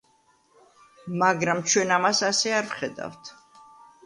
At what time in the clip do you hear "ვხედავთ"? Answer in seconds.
2.73-3.33